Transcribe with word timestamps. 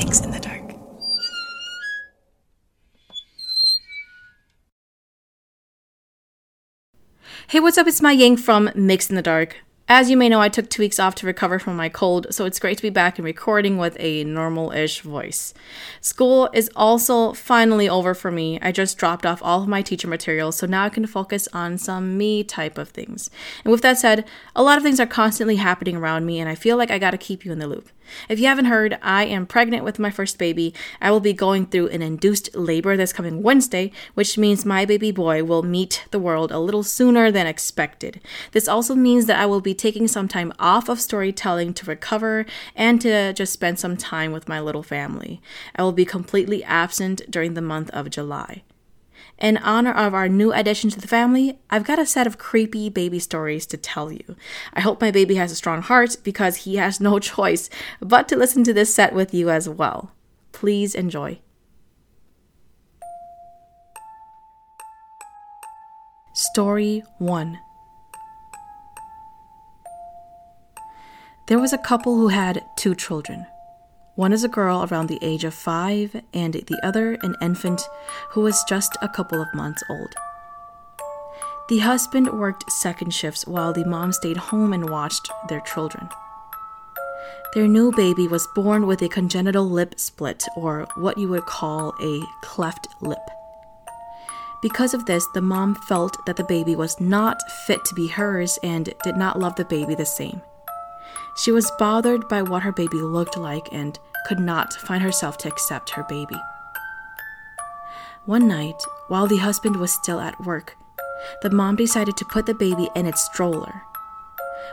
In 0.00 0.30
the 0.32 0.40
Dark. 0.40 0.74
Hey, 7.48 7.60
what's 7.60 7.76
up? 7.76 7.86
It's 7.86 8.00
Ma 8.00 8.08
Yang 8.08 8.38
from 8.38 8.70
Mix 8.74 9.10
in 9.10 9.16
the 9.16 9.22
Dark. 9.22 9.58
As 9.92 10.08
you 10.08 10.16
may 10.16 10.28
know, 10.28 10.40
I 10.40 10.48
took 10.48 10.70
two 10.70 10.82
weeks 10.82 11.00
off 11.00 11.16
to 11.16 11.26
recover 11.26 11.58
from 11.58 11.74
my 11.74 11.88
cold, 11.88 12.28
so 12.30 12.44
it's 12.44 12.60
great 12.60 12.76
to 12.76 12.82
be 12.82 12.90
back 12.90 13.18
and 13.18 13.24
recording 13.24 13.76
with 13.76 13.96
a 13.98 14.22
normal 14.22 14.70
ish 14.70 15.00
voice. 15.00 15.52
School 16.00 16.48
is 16.52 16.70
also 16.76 17.32
finally 17.32 17.88
over 17.88 18.14
for 18.14 18.30
me. 18.30 18.60
I 18.62 18.70
just 18.70 18.96
dropped 18.96 19.26
off 19.26 19.42
all 19.42 19.62
of 19.62 19.68
my 19.68 19.82
teacher 19.82 20.06
materials, 20.06 20.54
so 20.54 20.68
now 20.68 20.84
I 20.84 20.90
can 20.90 21.08
focus 21.08 21.48
on 21.52 21.76
some 21.76 22.16
me 22.16 22.44
type 22.44 22.78
of 22.78 22.90
things. 22.90 23.30
And 23.64 23.72
with 23.72 23.82
that 23.82 23.98
said, 23.98 24.24
a 24.54 24.62
lot 24.62 24.76
of 24.76 24.84
things 24.84 25.00
are 25.00 25.08
constantly 25.08 25.56
happening 25.56 25.96
around 25.96 26.24
me, 26.24 26.38
and 26.38 26.48
I 26.48 26.54
feel 26.54 26.76
like 26.76 26.92
I 26.92 27.00
gotta 27.00 27.18
keep 27.18 27.44
you 27.44 27.50
in 27.50 27.58
the 27.58 27.66
loop. 27.66 27.88
If 28.28 28.38
you 28.40 28.46
haven't 28.46 28.66
heard, 28.66 28.98
I 29.02 29.24
am 29.24 29.46
pregnant 29.46 29.84
with 29.84 29.98
my 29.98 30.10
first 30.10 30.38
baby. 30.38 30.74
I 31.00 31.10
will 31.10 31.20
be 31.20 31.32
going 31.32 31.66
through 31.66 31.88
an 31.88 32.02
induced 32.02 32.54
labor 32.56 32.96
this 32.96 33.12
coming 33.12 33.42
Wednesday, 33.42 33.92
which 34.14 34.38
means 34.38 34.64
my 34.64 34.84
baby 34.84 35.12
boy 35.12 35.44
will 35.44 35.62
meet 35.62 36.04
the 36.10 36.18
world 36.18 36.50
a 36.50 36.58
little 36.58 36.82
sooner 36.82 37.30
than 37.30 37.46
expected. 37.46 38.20
This 38.52 38.68
also 38.68 38.94
means 38.94 39.26
that 39.26 39.38
I 39.38 39.46
will 39.46 39.60
be 39.60 39.74
taking 39.80 40.06
some 40.06 40.28
time 40.28 40.52
off 40.58 40.88
of 40.88 41.00
storytelling 41.00 41.72
to 41.74 41.86
recover 41.86 42.44
and 42.76 43.00
to 43.00 43.32
just 43.32 43.52
spend 43.52 43.78
some 43.78 43.96
time 43.96 44.30
with 44.30 44.48
my 44.48 44.60
little 44.60 44.82
family. 44.82 45.40
I 45.74 45.82
will 45.82 45.92
be 45.92 46.04
completely 46.04 46.62
absent 46.64 47.22
during 47.30 47.54
the 47.54 47.62
month 47.62 47.90
of 47.90 48.10
July. 48.10 48.62
In 49.38 49.56
honor 49.56 49.92
of 49.92 50.12
our 50.12 50.28
new 50.28 50.52
addition 50.52 50.90
to 50.90 51.00
the 51.00 51.08
family, 51.08 51.58
I've 51.70 51.84
got 51.84 51.98
a 51.98 52.04
set 52.04 52.26
of 52.26 52.36
creepy 52.36 52.90
baby 52.90 53.18
stories 53.18 53.64
to 53.66 53.78
tell 53.78 54.12
you. 54.12 54.36
I 54.74 54.80
hope 54.80 55.00
my 55.00 55.10
baby 55.10 55.36
has 55.36 55.50
a 55.50 55.56
strong 55.56 55.80
heart 55.80 56.18
because 56.22 56.56
he 56.56 56.76
has 56.76 57.00
no 57.00 57.18
choice 57.34 57.70
but 58.00 58.28
to 58.28 58.36
listen 58.36 58.62
to 58.64 58.74
this 58.74 58.94
set 58.94 59.14
with 59.14 59.32
you 59.32 59.48
as 59.48 59.66
well. 59.66 60.12
Please 60.52 60.94
enjoy. 60.94 61.40
Story 66.34 67.02
1 67.18 67.58
There 71.50 71.58
was 71.58 71.72
a 71.72 71.78
couple 71.78 72.14
who 72.14 72.28
had 72.28 72.62
two 72.76 72.94
children. 72.94 73.44
One 74.14 74.32
is 74.32 74.44
a 74.44 74.48
girl 74.48 74.86
around 74.88 75.08
the 75.08 75.18
age 75.20 75.42
of 75.42 75.52
five, 75.52 76.22
and 76.32 76.54
the 76.54 76.78
other 76.80 77.14
an 77.22 77.34
infant 77.42 77.82
who 78.28 78.42
was 78.42 78.62
just 78.68 78.96
a 79.02 79.08
couple 79.08 79.42
of 79.42 79.52
months 79.52 79.82
old. 79.90 80.14
The 81.68 81.80
husband 81.80 82.28
worked 82.38 82.70
second 82.70 83.12
shifts 83.12 83.48
while 83.48 83.72
the 83.72 83.84
mom 83.84 84.12
stayed 84.12 84.36
home 84.36 84.72
and 84.72 84.88
watched 84.88 85.28
their 85.48 85.58
children. 85.62 86.08
Their 87.52 87.66
new 87.66 87.90
baby 87.90 88.28
was 88.28 88.46
born 88.54 88.86
with 88.86 89.02
a 89.02 89.08
congenital 89.08 89.68
lip 89.68 89.98
split, 89.98 90.46
or 90.54 90.86
what 90.94 91.18
you 91.18 91.26
would 91.30 91.46
call 91.46 91.92
a 92.00 92.22
cleft 92.42 92.86
lip. 93.00 93.28
Because 94.62 94.94
of 94.94 95.06
this, 95.06 95.26
the 95.34 95.42
mom 95.42 95.74
felt 95.74 96.16
that 96.26 96.36
the 96.36 96.44
baby 96.44 96.76
was 96.76 97.00
not 97.00 97.42
fit 97.66 97.84
to 97.86 97.94
be 97.96 98.06
hers 98.06 98.56
and 98.62 98.94
did 99.02 99.16
not 99.16 99.40
love 99.40 99.56
the 99.56 99.64
baby 99.64 99.96
the 99.96 100.06
same. 100.06 100.42
She 101.36 101.52
was 101.52 101.72
bothered 101.78 102.28
by 102.28 102.42
what 102.42 102.62
her 102.62 102.72
baby 102.72 102.98
looked 102.98 103.36
like 103.36 103.68
and 103.72 103.98
could 104.26 104.38
not 104.40 104.74
find 104.74 105.02
herself 105.02 105.38
to 105.38 105.48
accept 105.48 105.90
her 105.90 106.04
baby. 106.04 106.36
One 108.26 108.46
night, 108.46 108.82
while 109.08 109.26
the 109.26 109.38
husband 109.38 109.76
was 109.76 109.92
still 109.92 110.20
at 110.20 110.40
work, 110.44 110.76
the 111.42 111.50
mom 111.50 111.76
decided 111.76 112.16
to 112.18 112.24
put 112.24 112.46
the 112.46 112.54
baby 112.54 112.88
in 112.94 113.06
its 113.06 113.24
stroller. 113.24 113.82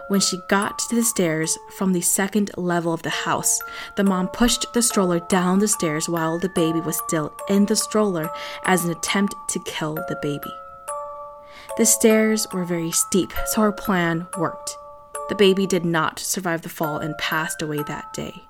When 0.10 0.20
she 0.20 0.40
got 0.50 0.80
to 0.80 0.96
the 0.96 1.04
stairs 1.04 1.58
from 1.78 1.92
the 1.92 2.02
second 2.02 2.52
level 2.56 2.94
of 2.94 3.04
the 3.04 3.10
house, 3.10 3.60
the 3.96 4.04
mom 4.04 4.28
pushed 4.30 4.72
the 4.74 4.82
stroller 4.82 5.20
down 5.20 5.60
the 5.60 5.68
stairs 5.68 6.08
while 6.08 6.40
the 6.40 6.50
baby 6.50 6.80
was 6.80 6.98
still 6.98 7.34
in 7.50 7.66
the 7.66 7.76
stroller 7.76 8.30
as 8.64 8.86
an 8.86 8.92
attempt 8.92 9.36
to 9.50 9.60
kill 9.60 9.96
the 9.96 10.20
baby. 10.22 10.54
The 11.78 11.86
stairs 11.86 12.48
were 12.54 12.66
very 12.66 12.92
steep, 12.92 13.34
so 13.48 13.62
her 13.62 13.72
plan 13.72 14.28
worked. 14.38 14.78
The 15.30 15.36
baby 15.36 15.68
did 15.68 15.86
not 15.86 16.20
survive 16.20 16.62
the 16.62 16.70
fall 16.70 16.98
and 17.00 17.18
passed 17.18 17.62
away 17.62 17.84
that 17.84 18.14
day. 18.14 18.44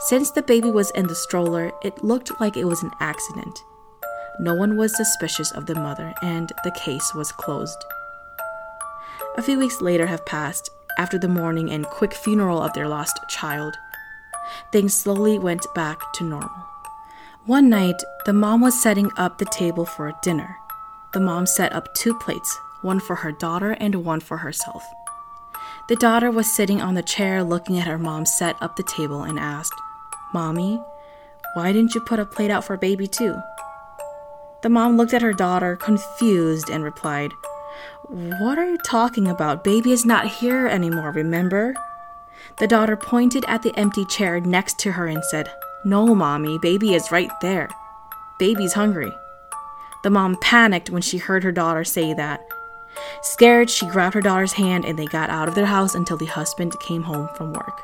Since 0.00 0.32
the 0.32 0.42
baby 0.42 0.70
was 0.70 0.90
in 0.92 1.06
the 1.06 1.14
stroller, 1.14 1.72
it 1.82 2.02
looked 2.02 2.40
like 2.40 2.56
it 2.56 2.64
was 2.64 2.82
an 2.82 2.90
accident. 3.00 3.62
No 4.40 4.54
one 4.54 4.76
was 4.76 4.96
suspicious 4.96 5.52
of 5.52 5.66
the 5.66 5.74
mother, 5.74 6.12
and 6.22 6.50
the 6.64 6.72
case 6.72 7.14
was 7.14 7.30
closed. 7.30 7.78
A 9.36 9.42
few 9.42 9.58
weeks 9.58 9.80
later 9.80 10.06
have 10.06 10.26
passed 10.26 10.68
after 10.98 11.18
the 11.18 11.28
mourning 11.28 11.70
and 11.70 11.86
quick 11.86 12.14
funeral 12.14 12.60
of 12.60 12.72
their 12.72 12.88
lost 12.88 13.18
child. 13.28 13.76
Things 14.72 14.94
slowly 14.94 15.38
went 15.38 15.66
back 15.74 16.00
to 16.14 16.24
normal. 16.24 16.66
One 17.46 17.68
night, 17.68 18.02
the 18.26 18.32
mom 18.32 18.60
was 18.60 18.80
setting 18.80 19.10
up 19.16 19.38
the 19.38 19.44
table 19.46 19.86
for 19.86 20.12
dinner. 20.22 20.56
The 21.12 21.20
mom 21.20 21.46
set 21.46 21.72
up 21.72 21.94
two 21.94 22.14
plates, 22.18 22.58
one 22.82 23.00
for 23.00 23.16
her 23.16 23.32
daughter 23.32 23.72
and 23.72 24.04
one 24.04 24.20
for 24.20 24.38
herself. 24.38 24.82
The 25.88 25.96
daughter 25.96 26.30
was 26.30 26.54
sitting 26.54 26.80
on 26.80 26.94
the 26.94 27.02
chair 27.02 27.42
looking 27.42 27.76
at 27.78 27.88
her 27.88 27.98
mom 27.98 28.24
set 28.24 28.56
up 28.62 28.76
the 28.76 28.84
table 28.84 29.24
and 29.24 29.38
asked, 29.38 29.74
Mommy, 30.32 30.80
why 31.54 31.72
didn't 31.72 31.94
you 31.94 32.00
put 32.00 32.20
a 32.20 32.24
plate 32.24 32.50
out 32.50 32.64
for 32.64 32.76
baby 32.76 33.08
too? 33.08 33.36
The 34.62 34.68
mom 34.68 34.96
looked 34.96 35.12
at 35.12 35.22
her 35.22 35.32
daughter, 35.32 35.74
confused, 35.74 36.70
and 36.70 36.84
replied, 36.84 37.32
What 38.08 38.58
are 38.58 38.70
you 38.70 38.78
talking 38.78 39.26
about? 39.26 39.64
Baby 39.64 39.90
is 39.90 40.06
not 40.06 40.28
here 40.28 40.68
anymore, 40.68 41.10
remember? 41.10 41.74
The 42.58 42.68
daughter 42.68 42.96
pointed 42.96 43.44
at 43.48 43.62
the 43.62 43.76
empty 43.76 44.04
chair 44.04 44.38
next 44.40 44.78
to 44.80 44.92
her 44.92 45.08
and 45.08 45.24
said, 45.24 45.52
No, 45.84 46.14
mommy, 46.14 46.58
baby 46.58 46.94
is 46.94 47.10
right 47.10 47.32
there. 47.40 47.68
Baby's 48.38 48.74
hungry. 48.74 49.12
The 50.04 50.10
mom 50.10 50.36
panicked 50.40 50.90
when 50.90 51.02
she 51.02 51.18
heard 51.18 51.42
her 51.42 51.52
daughter 51.52 51.82
say 51.82 52.14
that 52.14 52.40
Scared, 53.22 53.70
she 53.70 53.86
grabbed 53.86 54.14
her 54.14 54.20
daughter's 54.20 54.54
hand 54.54 54.84
and 54.84 54.98
they 54.98 55.06
got 55.06 55.30
out 55.30 55.48
of 55.48 55.54
their 55.54 55.66
house 55.66 55.94
until 55.94 56.16
the 56.16 56.26
husband 56.26 56.78
came 56.80 57.02
home 57.02 57.28
from 57.36 57.52
work. 57.52 57.82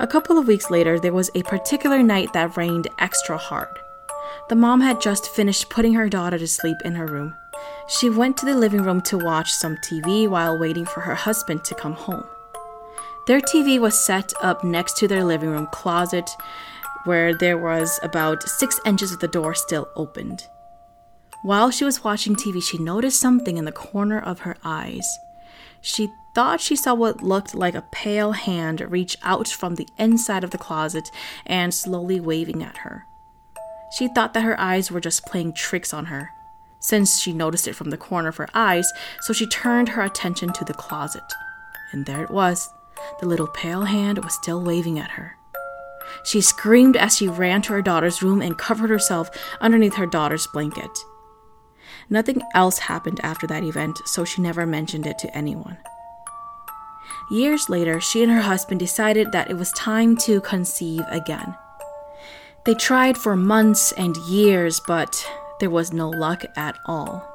A 0.00 0.06
couple 0.06 0.38
of 0.38 0.46
weeks 0.46 0.70
later, 0.70 0.98
there 0.98 1.12
was 1.12 1.30
a 1.34 1.42
particular 1.42 2.02
night 2.02 2.32
that 2.32 2.56
rained 2.56 2.88
extra 2.98 3.36
hard. 3.36 3.78
The 4.48 4.54
mom 4.54 4.80
had 4.80 5.00
just 5.00 5.28
finished 5.28 5.70
putting 5.70 5.94
her 5.94 6.08
daughter 6.08 6.38
to 6.38 6.46
sleep 6.46 6.76
in 6.84 6.94
her 6.94 7.06
room. 7.06 7.34
She 7.88 8.08
went 8.08 8.36
to 8.38 8.46
the 8.46 8.56
living 8.56 8.82
room 8.82 9.00
to 9.02 9.18
watch 9.18 9.50
some 9.52 9.76
TV 9.78 10.28
while 10.28 10.58
waiting 10.58 10.86
for 10.86 11.00
her 11.00 11.14
husband 11.14 11.64
to 11.64 11.74
come 11.74 11.94
home. 11.94 12.24
Their 13.26 13.40
TV 13.40 13.78
was 13.78 13.98
set 13.98 14.32
up 14.40 14.64
next 14.64 14.96
to 14.98 15.08
their 15.08 15.24
living 15.24 15.50
room 15.50 15.66
closet, 15.72 16.30
where 17.04 17.34
there 17.34 17.58
was 17.58 17.98
about 18.02 18.42
six 18.42 18.80
inches 18.86 19.12
of 19.12 19.20
the 19.20 19.28
door 19.28 19.54
still 19.54 19.88
opened. 19.96 20.46
While 21.42 21.70
she 21.70 21.84
was 21.84 22.02
watching 22.02 22.34
TV, 22.34 22.62
she 22.62 22.78
noticed 22.78 23.20
something 23.20 23.56
in 23.56 23.64
the 23.64 23.72
corner 23.72 24.18
of 24.18 24.40
her 24.40 24.56
eyes. 24.64 25.18
She 25.80 26.10
thought 26.34 26.60
she 26.60 26.76
saw 26.76 26.94
what 26.94 27.22
looked 27.22 27.54
like 27.54 27.74
a 27.74 27.86
pale 27.92 28.32
hand 28.32 28.80
reach 28.90 29.16
out 29.22 29.48
from 29.48 29.76
the 29.76 29.88
inside 29.98 30.44
of 30.44 30.50
the 30.50 30.58
closet 30.58 31.10
and 31.46 31.72
slowly 31.72 32.18
waving 32.20 32.62
at 32.62 32.78
her. 32.78 33.06
She 33.96 34.08
thought 34.08 34.34
that 34.34 34.42
her 34.42 34.58
eyes 34.60 34.90
were 34.90 35.00
just 35.00 35.24
playing 35.26 35.54
tricks 35.54 35.94
on 35.94 36.06
her, 36.06 36.30
since 36.80 37.20
she 37.20 37.32
noticed 37.32 37.68
it 37.68 37.76
from 37.76 37.90
the 37.90 37.96
corner 37.96 38.28
of 38.28 38.36
her 38.36 38.48
eyes, 38.52 38.92
so 39.20 39.32
she 39.32 39.46
turned 39.46 39.90
her 39.90 40.02
attention 40.02 40.52
to 40.52 40.64
the 40.64 40.74
closet. 40.74 41.24
And 41.92 42.04
there 42.04 42.22
it 42.22 42.30
was. 42.30 42.68
The 43.20 43.26
little 43.26 43.46
pale 43.46 43.84
hand 43.84 44.22
was 44.24 44.34
still 44.34 44.62
waving 44.62 44.98
at 44.98 45.12
her. 45.12 45.36
She 46.24 46.40
screamed 46.40 46.96
as 46.96 47.16
she 47.16 47.28
ran 47.28 47.62
to 47.62 47.72
her 47.72 47.82
daughter's 47.82 48.22
room 48.22 48.42
and 48.42 48.58
covered 48.58 48.90
herself 48.90 49.30
underneath 49.60 49.94
her 49.94 50.06
daughter's 50.06 50.46
blanket. 50.48 50.90
Nothing 52.10 52.42
else 52.54 52.78
happened 52.78 53.20
after 53.22 53.46
that 53.46 53.64
event, 53.64 53.98
so 54.06 54.24
she 54.24 54.40
never 54.40 54.66
mentioned 54.66 55.06
it 55.06 55.18
to 55.18 55.36
anyone. 55.36 55.78
Years 57.30 57.68
later, 57.68 58.00
she 58.00 58.22
and 58.22 58.32
her 58.32 58.40
husband 58.40 58.80
decided 58.80 59.32
that 59.32 59.50
it 59.50 59.54
was 59.54 59.70
time 59.72 60.16
to 60.18 60.40
conceive 60.40 61.04
again. 61.08 61.54
They 62.64 62.74
tried 62.74 63.18
for 63.18 63.36
months 63.36 63.92
and 63.92 64.16
years, 64.28 64.80
but 64.86 65.26
there 65.60 65.70
was 65.70 65.92
no 65.92 66.08
luck 66.08 66.44
at 66.56 66.78
all. 66.86 67.26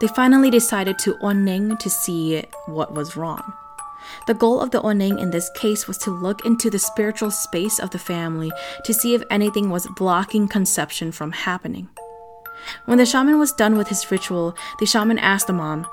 They 0.00 0.08
finally 0.08 0.50
decided 0.50 0.98
to 1.00 1.16
ua 1.20 1.32
neeb 1.32 1.78
to 1.78 1.90
see 1.90 2.42
what 2.66 2.94
was 2.94 3.16
wrong. 3.16 3.52
The 4.26 4.34
goal 4.34 4.60
of 4.60 4.70
the 4.70 4.80
ua 4.80 4.94
neeb 4.94 5.18
in 5.18 5.30
this 5.30 5.50
case 5.54 5.86
was 5.86 5.98
to 5.98 6.10
look 6.10 6.44
into 6.44 6.70
the 6.70 6.78
spiritual 6.78 7.30
space 7.30 7.78
of 7.78 7.90
the 7.90 7.98
family 7.98 8.50
to 8.84 8.94
see 8.94 9.14
if 9.14 9.22
anything 9.30 9.70
was 9.70 9.86
blocking 9.96 10.48
conception 10.48 11.12
from 11.12 11.32
happening. 11.32 11.88
When 12.84 12.98
the 12.98 13.06
shaman 13.06 13.38
was 13.38 13.52
done 13.52 13.76
with 13.76 13.88
his 13.88 14.10
ritual, 14.10 14.56
the 14.78 14.86
shaman 14.86 15.18
asked 15.18 15.46
the 15.46 15.52
mom, 15.52 15.86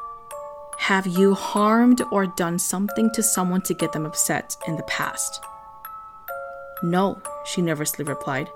Have 0.79 1.07
you 1.07 1.33
harmed 1.33 2.01
or 2.11 2.27
done 2.27 2.59
something 2.59 3.11
to 3.11 3.23
someone 3.23 3.61
to 3.63 3.73
get 3.73 3.91
them 3.93 4.05
upset 4.05 4.55
in 4.67 4.75
the 4.75 4.83
past? 4.83 5.41
No, 6.81 7.21
she 7.45 7.61
nervously 7.61 8.05
replied. 8.05 8.49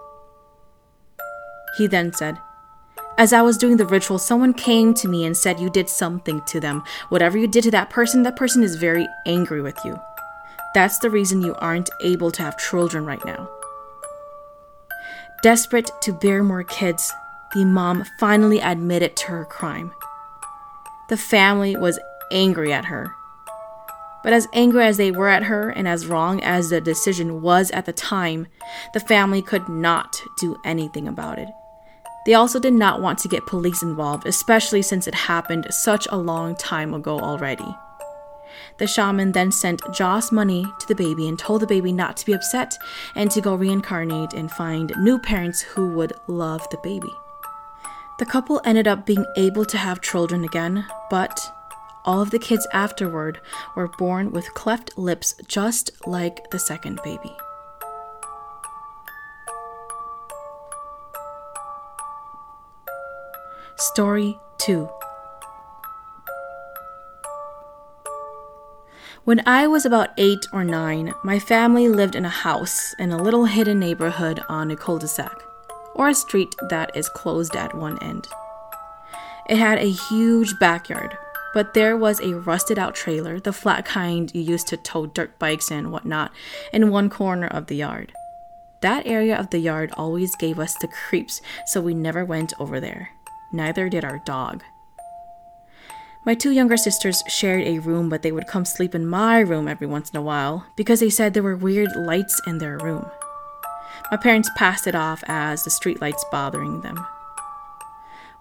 He 1.78 1.88
then 1.88 2.14
said, 2.14 2.40
As 3.18 3.34
I 3.34 3.42
was 3.42 3.58
doing 3.58 3.78
the 3.78 3.86
ritual, 3.86 4.20
someone 4.20 4.54
came 4.54 4.94
to 4.96 5.08
me 5.08 5.26
and 5.26 5.36
said 5.36 5.60
you 5.60 5.70
did 5.70 5.90
something 5.90 6.42
to 6.44 6.60
them. 6.60 6.84
Whatever 7.10 7.38
you 7.38 7.48
did 7.48 7.64
to 7.64 7.72
that 7.72 7.90
person, 7.90 8.24
that 8.24 8.36
person 8.36 8.64
is 8.64 8.76
very 8.76 9.08
angry 9.26 9.62
with 9.62 9.78
you. 9.84 10.00
That's 10.74 11.00
the 11.00 11.10
reason 11.10 11.42
you 11.42 11.56
aren't 11.56 11.90
able 12.02 12.32
to 12.32 12.42
have 12.42 12.58
children 12.58 13.06
right 13.06 13.24
now. 13.26 13.50
Desperate 15.44 15.92
to 16.02 16.14
bear 16.14 16.44
more 16.44 16.64
kids, 16.64 17.12
the 17.54 17.66
mom 17.66 18.06
finally 18.20 18.60
admitted 18.60 19.16
to 19.16 19.28
her 19.28 19.46
crime. 19.46 19.92
The 21.10 21.18
family 21.18 21.76
was 21.76 22.00
angry 22.32 22.74
at 22.74 22.86
her. 22.86 23.14
But 24.24 24.34
as 24.34 24.48
angry 24.54 24.86
as 24.86 24.98
they 24.98 25.12
were 25.12 25.28
at 25.28 25.44
her 25.44 25.70
and 25.70 25.88
as 25.88 26.08
wrong 26.08 26.42
as 26.42 26.70
the 26.70 26.80
decision 26.80 27.42
was 27.42 27.70
at 27.72 27.86
the 27.86 27.94
time, 27.94 28.48
the 28.94 29.00
family 29.00 29.42
could 29.42 29.68
not 29.68 30.22
do 30.40 30.56
anything 30.64 31.08
about 31.08 31.40
it. 31.40 31.50
They 32.26 32.34
also 32.34 32.60
did 32.60 32.74
not 32.74 33.02
want 33.02 33.20
to 33.20 33.28
get 33.28 33.46
police 33.46 33.84
involved, 33.84 34.26
especially 34.26 34.82
since 34.82 35.08
it 35.08 35.14
happened 35.14 35.68
such 35.72 36.08
a 36.10 36.18
long 36.18 36.56
time 36.56 36.94
ago 36.94 37.20
already. 37.20 37.76
The 38.78 38.88
shaman 38.88 39.34
then 39.34 39.52
sent 39.52 39.82
Joss 39.94 40.32
money 40.32 40.66
to 40.80 40.88
the 40.88 40.96
baby 40.96 41.28
and 41.28 41.38
told 41.38 41.62
the 41.62 41.68
baby 41.68 41.92
not 41.92 42.16
to 42.18 42.26
be 42.26 42.34
upset 42.34 42.78
and 43.16 43.30
to 43.32 43.42
go 43.42 43.56
reincarnate 43.56 44.34
and 44.34 44.50
find 44.50 44.94
new 44.98 45.20
parents 45.20 45.62
who 45.62 45.90
would 45.96 46.14
love 46.28 46.68
the 46.70 46.78
baby. 46.78 47.12
The 48.20 48.26
couple 48.26 48.62
ended 48.64 48.88
up 48.88 49.06
being 49.06 49.26
able 49.36 49.66
to 49.66 49.78
have 49.78 50.02
children 50.02 50.44
again, 50.44 50.86
but 51.10 51.40
all 52.06 52.22
of 52.22 52.32
the 52.32 52.40
kids 52.40 52.68
afterward 52.72 53.40
were 53.76 53.88
born 53.88 54.32
with 54.32 54.54
cleft 54.54 54.98
lips 54.98 55.34
just 55.48 55.92
like 56.06 56.50
the 56.52 56.60
second 56.60 57.00
baby. 57.04 57.36
Story 63.78 64.38
2 64.60 64.88
When 69.24 69.42
I 69.48 69.68
was 69.68 69.86
about 69.86 70.10
eight 70.18 70.46
or 70.52 70.64
nine, 70.64 71.14
my 71.24 71.40
family 71.40 71.88
lived 71.88 72.14
in 72.14 72.26
a 72.26 72.30
house 72.30 72.94
in 73.00 73.12
a 73.12 73.22
little 73.22 73.46
hidden 73.46 73.80
neighborhood 73.80 74.42
on 74.50 74.70
a 74.70 74.76
cul 74.76 75.00
de 75.00 75.08
sac, 75.08 75.44
or 75.96 76.10
a 76.10 76.16
street 76.16 76.54
that 76.70 76.96
is 76.96 77.10
closed 77.10 77.56
at 77.56 77.76
one 77.76 78.02
end. 78.04 78.28
It 79.50 79.58
had 79.58 79.78
a 79.78 79.92
huge 79.92 80.58
backyard, 80.60 81.18
but 81.54 81.74
there 81.74 81.98
was 81.98 82.20
a 82.20 82.36
rusted 82.36 82.80
out 82.80 82.96
trailer, 82.96 83.40
the 83.40 83.54
flat 83.54 83.86
kind 83.86 84.34
you 84.34 84.42
used 84.42 84.68
to 84.68 84.78
tow 84.78 85.06
dirt 85.06 85.38
bikes 85.38 85.70
and 85.70 85.92
whatnot, 85.92 86.32
in 86.72 86.90
one 86.90 87.10
corner 87.10 87.48
of 87.48 87.68
the 87.68 87.76
yard. 87.76 88.14
That 88.82 89.08
area 89.08 89.38
of 89.38 89.50
the 89.50 89.60
yard 89.60 89.94
always 89.96 90.36
gave 90.36 90.60
us 90.60 90.76
the 90.76 90.90
creeps, 90.90 91.42
so 91.68 91.80
we 91.80 91.94
never 91.94 92.26
went 92.26 92.54
over 92.60 92.80
there. 92.80 93.12
Neither 93.52 93.88
did 93.88 94.04
our 94.04 94.20
dog. 94.26 94.64
My 96.26 96.36
two 96.36 96.52
younger 96.52 96.78
sisters 96.78 97.22
shared 97.28 97.68
a 97.68 97.80
room, 97.80 98.10
but 98.10 98.22
they 98.22 98.32
would 98.32 98.48
come 98.48 98.66
sleep 98.66 98.96
in 98.96 99.06
my 99.06 99.40
room 99.40 99.68
every 99.68 99.88
once 99.88 100.10
in 100.10 100.18
a 100.18 100.22
while 100.22 100.66
because 100.76 101.02
they 101.02 101.10
said 101.10 101.34
there 101.34 101.44
were 101.44 101.56
weird 101.56 101.96
lights 101.96 102.42
in 102.48 102.58
their 102.58 102.78
room. 102.78 103.06
My 104.12 104.18
parents 104.18 104.50
passed 104.56 104.88
it 104.88 104.96
off 104.96 105.24
as 105.28 105.64
the 105.64 105.70
streetlights 105.70 106.30
bothering 106.32 106.82
them. 106.82 107.06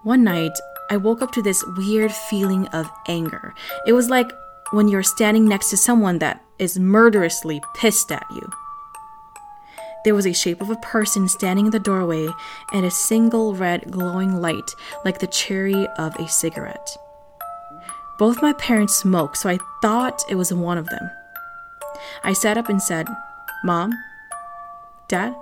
One 0.03 0.23
night, 0.23 0.51
I 0.89 0.97
woke 0.97 1.21
up 1.21 1.31
to 1.31 1.41
this 1.41 1.63
weird 1.77 2.11
feeling 2.11 2.67
of 2.67 2.91
anger. 3.07 3.53
It 3.87 3.93
was 3.93 4.09
like 4.09 4.31
when 4.71 4.87
you're 4.87 5.03
standing 5.03 5.47
next 5.47 5.69
to 5.69 5.77
someone 5.77 6.19
that 6.19 6.43
is 6.59 6.77
murderously 6.77 7.61
pissed 7.75 8.11
at 8.11 8.25
you. 8.29 8.51
There 10.03 10.13
was 10.13 10.27
a 10.27 10.33
shape 10.33 10.61
of 10.61 10.69
a 10.69 10.75
person 10.77 11.29
standing 11.29 11.67
in 11.67 11.71
the 11.71 11.79
doorway 11.79 12.27
and 12.73 12.85
a 12.85 12.91
single 12.91 13.55
red 13.55 13.89
glowing 13.89 14.41
light 14.41 14.75
like 15.05 15.19
the 15.19 15.27
cherry 15.27 15.87
of 15.97 16.15
a 16.17 16.27
cigarette. 16.27 16.97
Both 18.19 18.41
my 18.41 18.53
parents 18.53 18.95
smoke, 18.95 19.35
so 19.35 19.49
I 19.49 19.59
thought 19.81 20.23
it 20.29 20.35
was 20.35 20.53
one 20.53 20.77
of 20.77 20.89
them. 20.89 21.09
I 22.23 22.33
sat 22.33 22.57
up 22.57 22.67
and 22.69 22.81
said, 22.81 23.07
Mom? 23.63 23.93
Dad? 25.07 25.35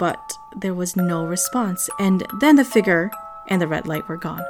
But 0.00 0.32
there 0.56 0.72
was 0.72 0.96
no 0.96 1.26
response, 1.26 1.90
and 1.98 2.26
then 2.40 2.56
the 2.56 2.64
figure 2.64 3.10
and 3.48 3.60
the 3.60 3.68
red 3.68 3.86
light 3.86 4.08
were 4.08 4.16
gone. 4.16 4.44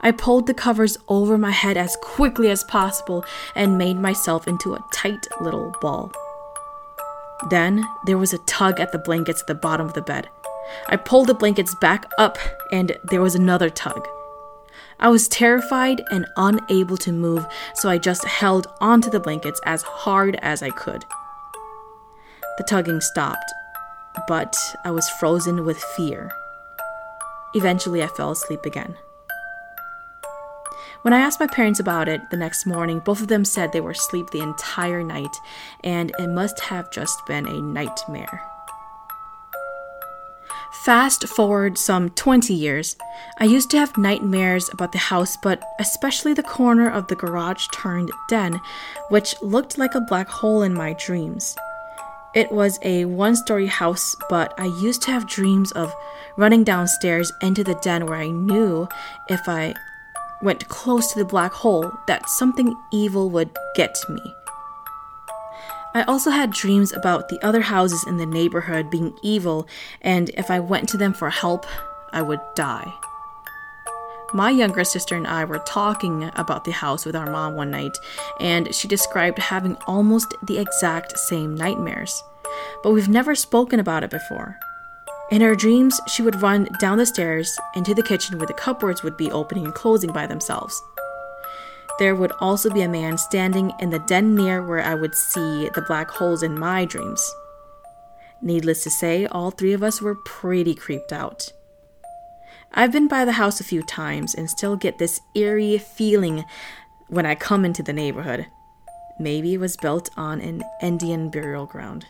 I 0.00 0.10
pulled 0.10 0.48
the 0.48 0.54
covers 0.54 0.98
over 1.06 1.38
my 1.38 1.52
head 1.52 1.76
as 1.76 1.96
quickly 2.02 2.50
as 2.50 2.64
possible 2.64 3.24
and 3.54 3.78
made 3.78 3.96
myself 4.00 4.48
into 4.48 4.74
a 4.74 4.84
tight 4.92 5.28
little 5.40 5.72
ball. 5.80 6.10
Then 7.48 7.86
there 8.04 8.18
was 8.18 8.32
a 8.32 8.38
tug 8.38 8.80
at 8.80 8.90
the 8.90 8.98
blankets 8.98 9.42
at 9.42 9.46
the 9.46 9.54
bottom 9.54 9.86
of 9.86 9.94
the 9.94 10.02
bed. 10.02 10.28
I 10.88 10.96
pulled 10.96 11.28
the 11.28 11.34
blankets 11.34 11.76
back 11.76 12.10
up, 12.18 12.38
and 12.72 12.96
there 13.04 13.22
was 13.22 13.36
another 13.36 13.70
tug. 13.70 14.08
I 14.98 15.10
was 15.10 15.28
terrified 15.28 16.02
and 16.10 16.26
unable 16.36 16.96
to 16.98 17.12
move, 17.12 17.46
so 17.74 17.88
I 17.88 17.98
just 17.98 18.24
held 18.24 18.66
onto 18.80 19.10
the 19.10 19.20
blankets 19.20 19.60
as 19.64 19.82
hard 19.82 20.36
as 20.42 20.60
I 20.60 20.70
could. 20.70 21.04
The 22.58 22.64
tugging 22.64 23.00
stopped, 23.00 23.52
but 24.28 24.56
I 24.84 24.90
was 24.90 25.08
frozen 25.10 25.64
with 25.64 25.78
fear. 25.96 26.32
Eventually, 27.54 28.02
I 28.02 28.06
fell 28.06 28.30
asleep 28.30 28.64
again. 28.64 28.96
When 31.02 31.12
I 31.12 31.18
asked 31.18 31.40
my 31.40 31.48
parents 31.48 31.80
about 31.80 32.08
it 32.08 32.30
the 32.30 32.36
next 32.36 32.64
morning, 32.64 33.00
both 33.00 33.20
of 33.20 33.28
them 33.28 33.44
said 33.44 33.72
they 33.72 33.80
were 33.80 33.90
asleep 33.90 34.30
the 34.30 34.40
entire 34.40 35.02
night 35.02 35.36
and 35.82 36.12
it 36.18 36.28
must 36.28 36.60
have 36.60 36.92
just 36.92 37.26
been 37.26 37.46
a 37.46 37.60
nightmare. 37.60 38.42
Fast 40.84 41.26
forward 41.28 41.76
some 41.76 42.10
20 42.10 42.54
years, 42.54 42.96
I 43.38 43.44
used 43.44 43.70
to 43.70 43.78
have 43.78 43.98
nightmares 43.98 44.70
about 44.72 44.92
the 44.92 44.98
house, 44.98 45.36
but 45.36 45.62
especially 45.78 46.34
the 46.34 46.42
corner 46.42 46.88
of 46.90 47.08
the 47.08 47.16
garage 47.16 47.66
turned 47.72 48.10
den, 48.28 48.60
which 49.08 49.34
looked 49.42 49.78
like 49.78 49.94
a 49.94 50.00
black 50.00 50.28
hole 50.28 50.62
in 50.62 50.72
my 50.72 50.94
dreams. 50.94 51.56
It 52.34 52.50
was 52.50 52.78
a 52.82 53.04
one 53.04 53.36
story 53.36 53.66
house, 53.66 54.16
but 54.30 54.54
I 54.58 54.64
used 54.64 55.02
to 55.02 55.10
have 55.10 55.28
dreams 55.28 55.70
of 55.72 55.94
running 56.36 56.64
downstairs 56.64 57.30
into 57.42 57.62
the 57.62 57.74
den 57.82 58.06
where 58.06 58.18
I 58.18 58.28
knew 58.28 58.88
if 59.28 59.48
I 59.48 59.74
went 60.40 60.68
close 60.68 61.12
to 61.12 61.18
the 61.18 61.26
black 61.26 61.52
hole, 61.52 61.92
that 62.06 62.28
something 62.28 62.74
evil 62.90 63.28
would 63.30 63.50
get 63.76 63.98
me. 64.08 64.22
I 65.94 66.04
also 66.04 66.30
had 66.30 66.52
dreams 66.52 66.92
about 66.94 67.28
the 67.28 67.40
other 67.42 67.60
houses 67.60 68.02
in 68.06 68.16
the 68.16 68.24
neighborhood 68.24 68.90
being 68.90 69.14
evil, 69.22 69.68
and 70.00 70.30
if 70.30 70.50
I 70.50 70.58
went 70.58 70.88
to 70.88 70.96
them 70.96 71.12
for 71.12 71.28
help, 71.28 71.66
I 72.12 72.22
would 72.22 72.40
die. 72.54 72.90
My 74.34 74.50
younger 74.50 74.82
sister 74.82 75.14
and 75.14 75.26
I 75.26 75.44
were 75.44 75.58
talking 75.58 76.30
about 76.34 76.64
the 76.64 76.72
house 76.72 77.04
with 77.04 77.14
our 77.14 77.30
mom 77.30 77.54
one 77.54 77.70
night, 77.70 77.98
and 78.40 78.74
she 78.74 78.88
described 78.88 79.38
having 79.38 79.76
almost 79.86 80.34
the 80.42 80.58
exact 80.58 81.18
same 81.18 81.54
nightmares. 81.54 82.22
But 82.82 82.92
we've 82.92 83.10
never 83.10 83.34
spoken 83.34 83.78
about 83.78 84.04
it 84.04 84.10
before. 84.10 84.58
In 85.30 85.42
her 85.42 85.54
dreams, 85.54 86.00
she 86.08 86.22
would 86.22 86.40
run 86.40 86.68
down 86.80 86.98
the 86.98 87.06
stairs 87.06 87.58
into 87.74 87.94
the 87.94 88.02
kitchen 88.02 88.38
where 88.38 88.46
the 88.46 88.54
cupboards 88.54 89.02
would 89.02 89.18
be 89.18 89.30
opening 89.30 89.66
and 89.66 89.74
closing 89.74 90.12
by 90.12 90.26
themselves. 90.26 90.82
There 91.98 92.14
would 92.14 92.32
also 92.40 92.70
be 92.70 92.82
a 92.82 92.88
man 92.88 93.18
standing 93.18 93.72
in 93.80 93.90
the 93.90 93.98
den 93.98 94.34
near 94.34 94.66
where 94.66 94.82
I 94.82 94.94
would 94.94 95.14
see 95.14 95.68
the 95.74 95.84
black 95.86 96.10
holes 96.10 96.42
in 96.42 96.58
my 96.58 96.86
dreams. 96.86 97.34
Needless 98.40 98.82
to 98.84 98.90
say, 98.90 99.26
all 99.26 99.50
three 99.50 99.74
of 99.74 99.82
us 99.82 100.00
were 100.00 100.14
pretty 100.14 100.74
creeped 100.74 101.12
out. 101.12 101.52
I've 102.74 102.92
been 102.92 103.06
by 103.06 103.26
the 103.26 103.32
house 103.32 103.60
a 103.60 103.64
few 103.64 103.82
times 103.82 104.34
and 104.34 104.48
still 104.48 104.76
get 104.76 104.96
this 104.96 105.20
eerie 105.34 105.76
feeling 105.76 106.46
when 107.08 107.26
I 107.26 107.34
come 107.34 107.66
into 107.66 107.82
the 107.82 107.92
neighborhood. 107.92 108.46
Maybe 109.18 109.54
it 109.54 109.60
was 109.60 109.76
built 109.76 110.08
on 110.16 110.40
an 110.40 110.62
Indian 110.80 111.28
burial 111.28 111.66
ground. 111.66 112.06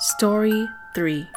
Story 0.00 0.66
3 0.94 1.28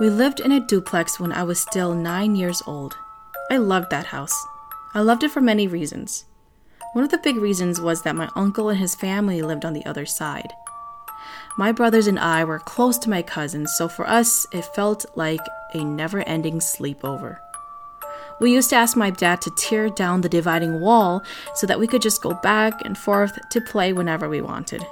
We 0.00 0.08
lived 0.08 0.40
in 0.40 0.52
a 0.52 0.66
duplex 0.66 1.20
when 1.20 1.32
I 1.32 1.42
was 1.42 1.60
still 1.60 1.92
nine 1.92 2.34
years 2.34 2.62
old. 2.66 2.96
I 3.50 3.58
loved 3.58 3.90
that 3.90 4.06
house. 4.06 4.46
I 4.94 5.00
loved 5.00 5.22
it 5.22 5.30
for 5.30 5.42
many 5.42 5.66
reasons. 5.66 6.24
One 6.94 7.04
of 7.04 7.10
the 7.10 7.18
big 7.18 7.36
reasons 7.36 7.80
was 7.80 8.02
that 8.02 8.16
my 8.16 8.28
uncle 8.34 8.70
and 8.70 8.78
his 8.78 8.94
family 8.94 9.42
lived 9.42 9.64
on 9.64 9.74
the 9.74 9.84
other 9.84 10.06
side. 10.06 10.52
My 11.58 11.70
brothers 11.72 12.06
and 12.06 12.18
I 12.18 12.44
were 12.44 12.58
close 12.58 12.98
to 12.98 13.10
my 13.10 13.20
cousins, 13.20 13.72
so 13.76 13.88
for 13.88 14.08
us, 14.08 14.46
it 14.52 14.64
felt 14.64 15.04
like 15.14 15.40
a 15.74 15.84
never 15.84 16.20
ending 16.20 16.60
sleepover. 16.60 17.38
We 18.40 18.52
used 18.52 18.70
to 18.70 18.76
ask 18.76 18.96
my 18.96 19.10
dad 19.10 19.40
to 19.42 19.50
tear 19.56 19.90
down 19.90 20.20
the 20.20 20.28
dividing 20.28 20.80
wall 20.80 21.22
so 21.54 21.66
that 21.66 21.78
we 21.78 21.88
could 21.88 22.02
just 22.02 22.22
go 22.22 22.34
back 22.34 22.84
and 22.84 22.96
forth 22.96 23.36
to 23.50 23.60
play 23.60 23.92
whenever 23.92 24.28
we 24.28 24.40
wanted. 24.40 24.86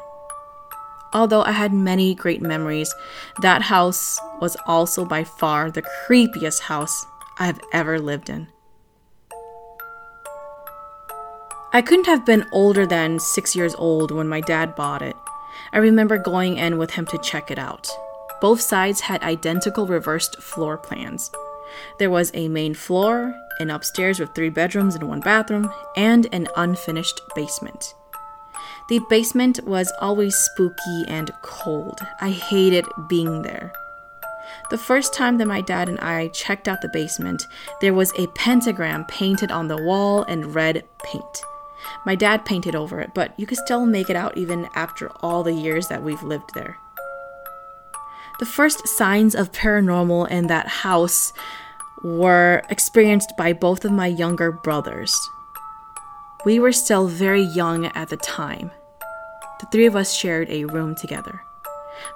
Although 1.14 1.42
I 1.42 1.52
had 1.52 1.72
many 1.72 2.14
great 2.14 2.42
memories, 2.42 2.92
that 3.40 3.62
house 3.62 4.18
was 4.40 4.56
also 4.66 5.04
by 5.04 5.24
far 5.24 5.70
the 5.70 5.82
creepiest 6.06 6.62
house 6.62 7.06
I 7.38 7.46
have 7.46 7.60
ever 7.72 7.98
lived 8.00 8.28
in. 8.28 8.48
I 11.76 11.82
couldn't 11.82 12.06
have 12.06 12.24
been 12.24 12.46
older 12.52 12.86
than 12.86 13.18
six 13.18 13.54
years 13.54 13.74
old 13.74 14.10
when 14.10 14.28
my 14.28 14.40
dad 14.40 14.74
bought 14.74 15.02
it. 15.02 15.14
I 15.74 15.78
remember 15.78 16.16
going 16.16 16.56
in 16.56 16.78
with 16.78 16.92
him 16.92 17.04
to 17.04 17.18
check 17.18 17.50
it 17.50 17.58
out. 17.58 17.86
Both 18.40 18.62
sides 18.62 19.00
had 19.02 19.22
identical 19.22 19.86
reversed 19.86 20.40
floor 20.40 20.78
plans. 20.78 21.30
There 21.98 22.08
was 22.08 22.30
a 22.32 22.48
main 22.48 22.72
floor 22.72 23.34
an 23.58 23.68
upstairs 23.68 24.18
with 24.18 24.34
three 24.34 24.48
bedrooms 24.48 24.94
and 24.94 25.06
one 25.06 25.20
bathroom, 25.20 25.70
and 25.96 26.26
an 26.32 26.48
unfinished 26.56 27.20
basement. 27.34 27.94
The 28.88 29.00
basement 29.10 29.60
was 29.66 29.92
always 30.00 30.34
spooky 30.34 31.04
and 31.08 31.30
cold. 31.42 32.00
I 32.22 32.30
hated 32.30 32.86
being 33.06 33.42
there. 33.42 33.70
The 34.70 34.78
first 34.78 35.12
time 35.12 35.38
that 35.38 35.46
my 35.46 35.60
dad 35.60 35.90
and 35.90 35.98
I 36.00 36.28
checked 36.28 36.68
out 36.68 36.80
the 36.80 36.88
basement, 36.88 37.46
there 37.80 37.94
was 37.94 38.12
a 38.18 38.28
pentagram 38.28 39.04
painted 39.04 39.50
on 39.50 39.68
the 39.68 39.82
wall 39.82 40.22
in 40.24 40.52
red 40.52 40.84
paint. 41.02 41.42
My 42.04 42.14
dad 42.14 42.44
painted 42.44 42.74
over 42.74 43.00
it, 43.00 43.12
but 43.14 43.38
you 43.38 43.46
could 43.46 43.58
still 43.58 43.86
make 43.86 44.10
it 44.10 44.16
out 44.16 44.36
even 44.36 44.68
after 44.74 45.10
all 45.20 45.42
the 45.42 45.52
years 45.52 45.88
that 45.88 46.02
we've 46.02 46.22
lived 46.22 46.54
there. 46.54 46.78
The 48.38 48.46
first 48.46 48.86
signs 48.86 49.34
of 49.34 49.52
paranormal 49.52 50.28
in 50.30 50.46
that 50.48 50.68
house 50.68 51.32
were 52.02 52.62
experienced 52.68 53.32
by 53.38 53.52
both 53.52 53.84
of 53.84 53.92
my 53.92 54.06
younger 54.06 54.52
brothers. 54.52 55.16
We 56.44 56.58
were 56.58 56.72
still 56.72 57.08
very 57.08 57.42
young 57.42 57.86
at 57.86 58.08
the 58.08 58.16
time. 58.16 58.70
The 59.60 59.66
three 59.72 59.86
of 59.86 59.96
us 59.96 60.14
shared 60.14 60.50
a 60.50 60.66
room 60.66 60.94
together. 60.94 61.40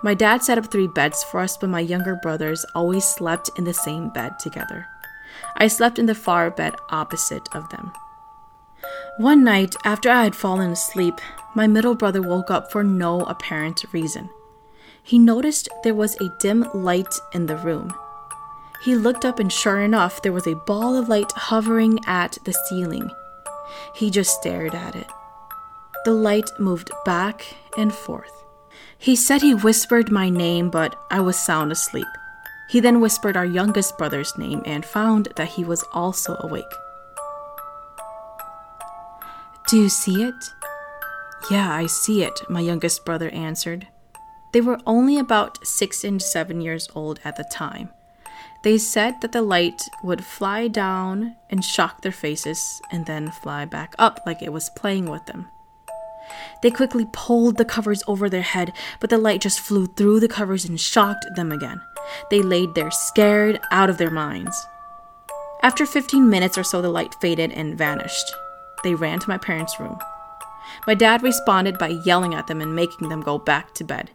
My 0.03 0.15
dad 0.15 0.43
set 0.43 0.59
up 0.59 0.71
three 0.71 0.87
beds 0.87 1.25
for 1.25 1.41
us, 1.41 1.57
but 1.57 1.71
my 1.71 1.81
younger 1.81 2.17
brothers 2.17 2.67
always 2.75 3.05
slept 3.05 3.51
in 3.57 3.65
the 3.65 3.75
same 3.75 4.11
bed 4.11 4.39
together. 4.39 4.87
I 5.57 5.69
slept 5.69 5.99
in 5.99 6.07
the 6.07 6.15
far 6.15 6.51
bed 6.51 6.75
opposite 6.91 7.49
of 7.55 7.69
them. 7.71 7.93
One 9.19 9.45
night, 9.45 9.77
after 9.85 10.09
I 10.11 10.25
had 10.25 10.35
fallen 10.35 10.71
asleep, 10.71 11.15
my 11.55 11.67
middle 11.67 11.95
brother 11.95 12.23
woke 12.23 12.51
up 12.51 12.71
for 12.71 12.83
no 12.83 13.21
apparent 13.23 13.85
reason. 13.93 14.31
He 15.03 15.19
noticed 15.19 15.69
there 15.83 15.95
was 15.95 16.17
a 16.21 16.35
dim 16.41 16.67
light 16.73 17.13
in 17.33 17.47
the 17.47 17.57
room. 17.57 17.93
He 18.83 18.95
looked 18.95 19.25
up, 19.25 19.39
and 19.39 19.53
sure 19.53 19.81
enough, 19.81 20.23
there 20.23 20.33
was 20.33 20.47
a 20.47 20.55
ball 20.55 20.97
of 20.97 21.09
light 21.09 21.33
hovering 21.33 21.99
at 22.07 22.39
the 22.45 22.53
ceiling. 22.53 23.11
He 23.95 24.11
just 24.11 24.35
stared 24.41 24.75
at 24.75 24.95
it. 24.97 25.07
The 26.05 26.13
light 26.13 26.51
moved 26.59 26.91
back 27.05 27.57
and 27.77 27.93
forth. 27.93 28.45
He 28.97 29.17
said 29.17 29.43
he 29.43 29.55
whispered 29.55 30.11
my 30.11 30.31
name, 30.31 30.71
but 30.71 30.97
I 31.11 31.21
was 31.21 31.39
sound 31.39 31.73
asleep. 31.73 32.07
He 32.71 32.81
then 32.81 33.01
whispered 33.01 33.37
our 33.37 33.45
youngest 33.45 33.99
brother's 33.99 34.39
name 34.39 34.63
and 34.65 34.85
found 34.85 35.29
that 35.37 35.49
he 35.49 35.65
was 35.65 35.85
also 35.93 36.37
awake. 36.41 36.73
Do 39.71 39.77
you 39.77 39.89
see 39.89 40.25
it? 40.25 40.53
Yeah, 41.49 41.73
I 41.73 41.87
see 41.87 42.25
it, 42.25 42.41
my 42.49 42.59
youngest 42.59 43.05
brother 43.05 43.31
answered. 43.31 43.87
They 44.53 44.61
were 44.61 44.81
only 44.85 45.17
about 45.17 45.65
six 45.65 46.03
and 46.03 46.21
seven 46.21 46.61
years 46.61 46.89
old 46.93 47.21
at 47.25 47.37
the 47.37 47.45
time. 47.45 47.91
They 48.65 48.79
said 48.79 49.21
that 49.21 49.31
the 49.31 49.43
light 49.43 49.81
would 50.03 50.25
fly 50.25 50.67
down 50.67 51.37
and 51.49 51.65
shock 51.65 52.03
their 52.03 52.11
faces 52.11 52.83
and 52.91 53.07
then 53.07 53.31
fly 53.31 53.65
back 53.65 53.95
up 53.97 54.19
like 54.27 54.43
it 54.43 54.53
was 54.53 54.71
playing 54.71 55.09
with 55.09 55.25
them. 55.27 55.47
They 56.65 56.73
quickly 56.73 57.07
pulled 57.13 57.57
the 57.57 57.65
covers 57.65 58.03
over 58.09 58.29
their 58.29 58.43
head, 58.43 58.73
but 58.99 59.09
the 59.09 59.19
light 59.19 59.41
just 59.41 59.61
flew 59.61 59.87
through 59.87 60.19
the 60.19 60.27
covers 60.27 60.65
and 60.65 60.81
shocked 60.81 61.27
them 61.37 61.53
again. 61.53 61.81
They 62.29 62.43
laid 62.43 62.75
there 62.75 62.91
scared 62.91 63.61
out 63.71 63.89
of 63.89 63.99
their 63.99 64.11
minds. 64.11 64.67
After 65.63 65.87
15 65.87 66.29
minutes 66.29 66.59
or 66.59 66.65
so, 66.65 66.83
the 66.83 66.91
light 66.91 67.15
faded 67.21 67.53
and 67.53 67.79
vanished. 67.79 68.33
They 68.83 68.95
ran 68.95 69.19
to 69.21 69.29
my 69.29 69.39
parents' 69.39 69.79
room. 69.79 69.99
My 70.87 70.95
dad 70.95 71.23
responded 71.23 71.79
by 71.79 71.99
yelling 72.05 72.35
at 72.35 72.47
them 72.47 72.61
and 72.61 72.75
making 72.75 73.09
them 73.09 73.21
go 73.21 73.39
back 73.39 73.75
to 73.75 73.85
bed. 73.85 74.11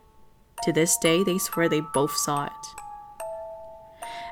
To 0.63 0.71
this 0.71 0.97
day, 0.97 1.23
they 1.23 1.37
swear 1.37 1.69
they 1.69 1.81
both 1.93 2.15
saw 2.15 2.45
it. 2.45 2.51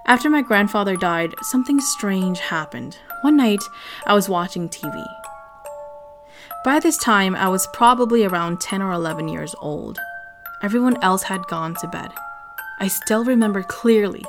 After 0.06 0.30
my 0.30 0.42
grandfather 0.42 0.96
died, 0.96 1.34
something 1.42 1.80
strange 1.80 2.40
happened. 2.40 2.98
One 3.22 3.38
night, 3.38 3.64
I 4.06 4.14
was 4.14 4.28
watching 4.28 4.68
TV. 4.68 5.06
By 6.66 6.80
this 6.80 6.98
time, 6.98 7.36
I 7.36 7.50
was 7.50 7.68
probably 7.74 8.26
around 8.26 8.60
10 8.60 8.82
or 8.82 8.92
11 8.92 9.28
years 9.28 9.56
old. 9.60 10.00
Everyone 10.62 11.02
else 11.04 11.24
had 11.24 11.48
gone 11.48 11.76
to 11.76 11.88
bed. 11.88 12.12
I 12.80 12.88
still 12.88 13.24
remember 13.24 13.64
clearly. 13.64 14.26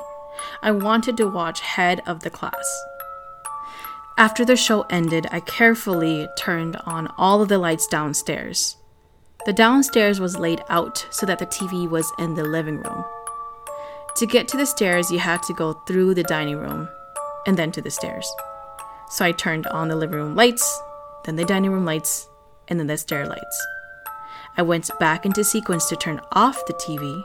I 0.61 0.71
wanted 0.71 1.17
to 1.17 1.29
watch 1.29 1.61
Head 1.61 2.01
of 2.05 2.21
the 2.21 2.29
Class. 2.29 2.83
After 4.17 4.45
the 4.45 4.55
show 4.55 4.83
ended, 4.83 5.27
I 5.29 5.41
carefully 5.41 6.29
turned 6.37 6.77
on 6.85 7.07
all 7.17 7.41
of 7.41 7.49
the 7.49 7.57
lights 7.57 7.85
downstairs. 7.85 8.77
The 9.45 9.51
downstairs 9.51 10.21
was 10.21 10.37
laid 10.37 10.61
out 10.69 11.05
so 11.09 11.25
that 11.25 11.37
the 11.37 11.45
TV 11.45 11.89
was 11.89 12.09
in 12.17 12.33
the 12.33 12.45
living 12.45 12.77
room. 12.77 13.03
To 14.15 14.25
get 14.25 14.47
to 14.47 14.57
the 14.57 14.65
stairs, 14.65 15.11
you 15.11 15.19
had 15.19 15.43
to 15.43 15.53
go 15.53 15.73
through 15.85 16.13
the 16.13 16.23
dining 16.23 16.55
room 16.55 16.87
and 17.45 17.57
then 17.57 17.73
to 17.73 17.81
the 17.81 17.91
stairs. 17.91 18.25
So 19.09 19.25
I 19.25 19.33
turned 19.33 19.67
on 19.67 19.89
the 19.89 19.97
living 19.97 20.15
room 20.15 20.33
lights, 20.33 20.81
then 21.25 21.35
the 21.35 21.43
dining 21.43 21.71
room 21.71 21.83
lights, 21.83 22.29
and 22.69 22.79
then 22.79 22.87
the 22.87 22.97
stair 22.97 23.27
lights. 23.27 23.67
I 24.55 24.61
went 24.61 24.89
back 24.97 25.25
into 25.25 25.43
sequence 25.43 25.89
to 25.89 25.97
turn 25.97 26.21
off 26.31 26.65
the 26.67 26.73
TV, 26.75 27.21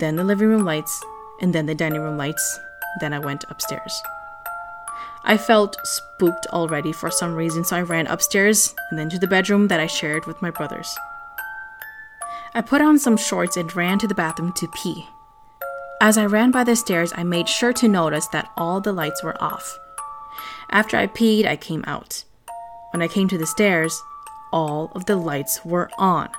then 0.00 0.16
the 0.16 0.24
living 0.24 0.48
room 0.48 0.64
lights, 0.64 1.00
and 1.40 1.54
then 1.54 1.66
the 1.66 1.74
dining 1.76 2.00
room 2.00 2.18
lights. 2.18 2.58
Then 3.00 3.12
I 3.12 3.20
went 3.20 3.44
upstairs. 3.48 3.92
I 5.24 5.36
felt 5.36 5.76
spooked 5.84 6.46
already 6.48 6.92
for 6.92 7.10
some 7.10 7.34
reason, 7.34 7.64
so 7.64 7.76
I 7.76 7.82
ran 7.82 8.06
upstairs 8.06 8.74
and 8.90 8.98
then 8.98 9.10
to 9.10 9.18
the 9.18 9.26
bedroom 9.26 9.68
that 9.68 9.80
I 9.80 9.86
shared 9.86 10.26
with 10.26 10.40
my 10.40 10.50
brothers. 10.50 10.94
I 12.54 12.62
put 12.62 12.80
on 12.80 12.98
some 12.98 13.16
shorts 13.16 13.56
and 13.56 13.74
ran 13.76 13.98
to 13.98 14.08
the 14.08 14.14
bathroom 14.14 14.52
to 14.54 14.68
pee. 14.68 15.06
As 16.00 16.16
I 16.16 16.24
ran 16.24 16.50
by 16.50 16.64
the 16.64 16.74
stairs, 16.74 17.12
I 17.14 17.22
made 17.22 17.48
sure 17.48 17.72
to 17.74 17.86
notice 17.86 18.26
that 18.28 18.50
all 18.56 18.80
the 18.80 18.92
lights 18.92 19.22
were 19.22 19.40
off. 19.42 19.78
After 20.70 20.96
I 20.96 21.06
peed, 21.06 21.46
I 21.46 21.56
came 21.56 21.84
out. 21.86 22.24
When 22.92 23.02
I 23.02 23.08
came 23.08 23.28
to 23.28 23.38
the 23.38 23.46
stairs, 23.46 24.02
all 24.52 24.90
of 24.94 25.06
the 25.06 25.16
lights 25.16 25.64
were 25.64 25.90
on. 25.98 26.30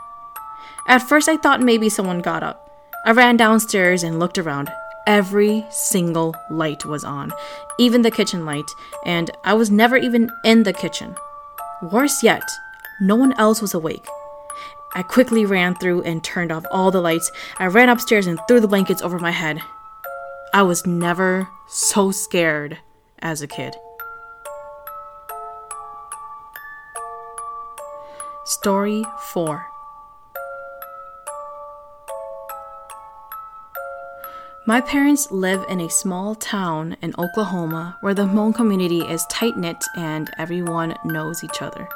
At 0.87 0.99
first, 0.99 1.29
I 1.29 1.37
thought 1.37 1.61
maybe 1.61 1.89
someone 1.89 2.19
got 2.19 2.43
up. 2.43 2.69
I 3.05 3.11
ran 3.11 3.37
downstairs 3.37 4.03
and 4.03 4.19
looked 4.19 4.37
around. 4.37 4.71
Every 5.07 5.65
single 5.71 6.35
light 6.49 6.85
was 6.85 7.03
on, 7.03 7.31
even 7.79 8.03
the 8.03 8.11
kitchen 8.11 8.45
light, 8.45 8.69
and 9.03 9.31
I 9.43 9.53
was 9.55 9.71
never 9.71 9.97
even 9.97 10.29
in 10.43 10.63
the 10.63 10.73
kitchen. 10.73 11.15
Worse 11.81 12.21
yet, 12.21 12.43
no 12.99 13.15
one 13.15 13.33
else 13.33 13.61
was 13.61 13.73
awake. 13.73 14.05
I 14.93 15.01
quickly 15.01 15.45
ran 15.45 15.75
through 15.75 16.03
and 16.03 16.23
turned 16.23 16.51
off 16.51 16.65
all 16.69 16.91
the 16.91 17.01
lights. 17.01 17.31
I 17.57 17.65
ran 17.65 17.89
upstairs 17.89 18.27
and 18.27 18.39
threw 18.47 18.59
the 18.59 18.67
blankets 18.67 19.01
over 19.01 19.17
my 19.17 19.31
head. 19.31 19.61
I 20.53 20.61
was 20.63 20.85
never 20.85 21.47
so 21.67 22.11
scared 22.11 22.77
as 23.19 23.41
a 23.41 23.47
kid. 23.47 23.75
Story 28.43 29.03
4 29.31 29.70
My 34.67 34.79
parents 34.79 35.31
live 35.31 35.65
in 35.69 35.81
a 35.81 35.89
small 35.89 36.35
town 36.35 36.95
in 37.01 37.15
Oklahoma 37.17 37.97
where 38.01 38.13
the 38.13 38.27
Hmong 38.27 38.53
community 38.53 38.99
is 38.99 39.25
tight 39.25 39.57
knit 39.57 39.83
and 39.95 40.29
everyone 40.37 40.95
knows 41.03 41.43
each 41.43 41.63
other. 41.63 41.89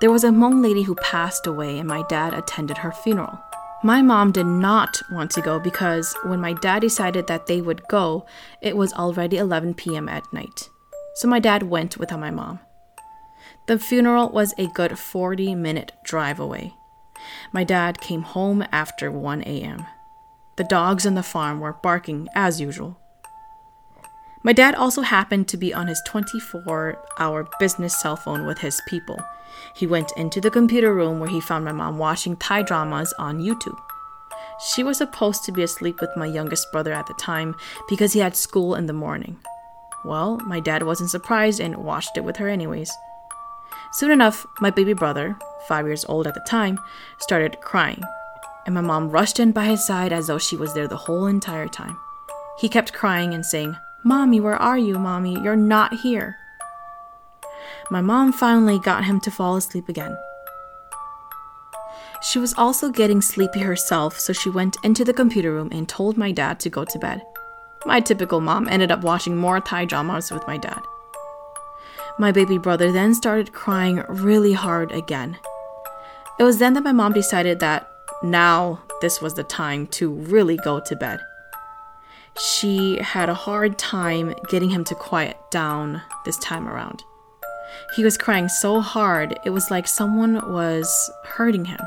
There 0.00 0.10
was 0.10 0.24
a 0.24 0.28
Hmong 0.28 0.62
lady 0.62 0.80
who 0.82 0.94
passed 0.94 1.46
away, 1.46 1.78
and 1.78 1.86
my 1.86 2.04
dad 2.08 2.32
attended 2.32 2.78
her 2.78 2.90
funeral. 2.90 3.38
My 3.84 4.00
mom 4.00 4.32
did 4.32 4.46
not 4.46 5.02
want 5.10 5.30
to 5.32 5.42
go 5.42 5.60
because 5.60 6.16
when 6.24 6.40
my 6.40 6.54
dad 6.54 6.80
decided 6.80 7.26
that 7.26 7.46
they 7.46 7.60
would 7.60 7.86
go, 7.86 8.24
it 8.62 8.74
was 8.74 8.94
already 8.94 9.36
11 9.36 9.74
p.m. 9.74 10.08
at 10.08 10.32
night. 10.32 10.70
So 11.16 11.28
my 11.28 11.38
dad 11.38 11.64
went 11.64 11.98
without 11.98 12.18
my 12.18 12.30
mom. 12.30 12.60
The 13.66 13.78
funeral 13.78 14.30
was 14.30 14.54
a 14.56 14.68
good 14.68 14.98
40 14.98 15.54
minute 15.54 15.92
drive 16.02 16.40
away. 16.40 16.72
My 17.52 17.62
dad 17.62 18.00
came 18.00 18.22
home 18.22 18.64
after 18.72 19.10
1 19.10 19.42
a.m. 19.42 19.86
The 20.56 20.64
dogs 20.64 21.06
on 21.06 21.14
the 21.14 21.22
farm 21.22 21.60
were 21.60 21.72
barking 21.72 22.28
as 22.34 22.60
usual. 22.60 22.98
My 24.42 24.52
dad 24.52 24.74
also 24.74 25.02
happened 25.02 25.48
to 25.48 25.56
be 25.56 25.72
on 25.72 25.86
his 25.86 26.02
24 26.06 26.98
hour 27.18 27.48
business 27.60 28.00
cell 28.00 28.16
phone 28.16 28.46
with 28.46 28.58
his 28.58 28.80
people. 28.88 29.18
He 29.74 29.86
went 29.86 30.12
into 30.16 30.40
the 30.40 30.50
computer 30.50 30.94
room 30.94 31.20
where 31.20 31.28
he 31.28 31.40
found 31.40 31.64
my 31.64 31.72
mom 31.72 31.98
watching 31.98 32.36
Thai 32.36 32.62
dramas 32.62 33.14
on 33.18 33.40
YouTube. 33.40 33.78
She 34.74 34.82
was 34.82 34.98
supposed 34.98 35.44
to 35.44 35.52
be 35.52 35.62
asleep 35.62 36.00
with 36.00 36.16
my 36.16 36.26
youngest 36.26 36.70
brother 36.72 36.92
at 36.92 37.06
the 37.06 37.14
time 37.14 37.54
because 37.88 38.12
he 38.12 38.20
had 38.20 38.36
school 38.36 38.74
in 38.74 38.86
the 38.86 38.92
morning. 38.92 39.38
Well, 40.04 40.38
my 40.38 40.60
dad 40.60 40.82
wasn't 40.82 41.10
surprised 41.10 41.60
and 41.60 41.76
watched 41.76 42.16
it 42.16 42.24
with 42.24 42.36
her 42.36 42.48
anyways. 42.48 42.92
Soon 43.92 44.10
enough, 44.10 44.46
my 44.60 44.70
baby 44.70 44.92
brother, 44.92 45.36
five 45.68 45.86
years 45.86 46.04
old 46.06 46.26
at 46.26 46.34
the 46.34 46.40
time, 46.40 46.78
started 47.18 47.60
crying, 47.60 48.02
and 48.66 48.74
my 48.74 48.80
mom 48.80 49.10
rushed 49.10 49.40
in 49.40 49.52
by 49.52 49.64
his 49.64 49.84
side 49.84 50.12
as 50.12 50.26
though 50.26 50.38
she 50.38 50.56
was 50.56 50.74
there 50.74 50.88
the 50.88 50.96
whole 50.96 51.26
entire 51.26 51.68
time. 51.68 51.96
He 52.58 52.68
kept 52.68 52.92
crying 52.92 53.34
and 53.34 53.44
saying, 53.44 53.76
Mommy, 54.04 54.40
where 54.40 54.56
are 54.56 54.78
you, 54.78 54.98
Mommy? 54.98 55.40
You're 55.40 55.56
not 55.56 55.94
here. 55.94 56.36
My 57.90 58.00
mom 58.00 58.32
finally 58.32 58.78
got 58.78 59.04
him 59.04 59.20
to 59.20 59.30
fall 59.30 59.56
asleep 59.56 59.88
again. 59.88 60.16
She 62.22 62.38
was 62.38 62.54
also 62.54 62.88
getting 62.88 63.20
sleepy 63.20 63.60
herself, 63.60 64.18
so 64.18 64.32
she 64.32 64.48
went 64.48 64.76
into 64.84 65.04
the 65.04 65.12
computer 65.12 65.52
room 65.52 65.70
and 65.72 65.88
told 65.88 66.16
my 66.16 66.30
dad 66.30 66.60
to 66.60 66.70
go 66.70 66.84
to 66.84 66.98
bed. 66.98 67.20
My 67.84 68.00
typical 68.00 68.40
mom 68.40 68.68
ended 68.68 68.92
up 68.92 69.02
watching 69.02 69.36
more 69.36 69.60
Thai 69.60 69.86
dramas 69.86 70.30
with 70.30 70.46
my 70.46 70.56
dad. 70.56 70.80
My 72.18 72.30
baby 72.30 72.58
brother 72.58 72.92
then 72.92 73.14
started 73.14 73.52
crying 73.52 74.04
really 74.08 74.52
hard 74.52 74.92
again. 74.92 75.36
It 76.38 76.44
was 76.44 76.58
then 76.58 76.74
that 76.74 76.84
my 76.84 76.92
mom 76.92 77.12
decided 77.12 77.58
that 77.60 77.91
now 78.22 78.82
this 79.00 79.20
was 79.20 79.34
the 79.34 79.44
time 79.44 79.86
to 79.88 80.12
really 80.12 80.56
go 80.58 80.80
to 80.80 80.96
bed. 80.96 81.20
She 82.38 82.98
had 82.98 83.28
a 83.28 83.34
hard 83.34 83.78
time 83.78 84.34
getting 84.48 84.70
him 84.70 84.84
to 84.84 84.94
quiet 84.94 85.36
down 85.50 86.02
this 86.24 86.38
time 86.38 86.68
around. 86.68 87.02
He 87.96 88.04
was 88.04 88.16
crying 88.16 88.48
so 88.48 88.80
hard, 88.80 89.38
it 89.44 89.50
was 89.50 89.70
like 89.70 89.86
someone 89.86 90.52
was 90.52 91.10
hurting 91.24 91.66
him. 91.66 91.80